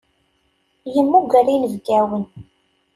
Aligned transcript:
Yemmuger 0.93 1.47
inebgawen. 1.55 2.23